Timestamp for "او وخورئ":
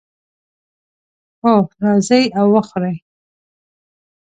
2.39-2.97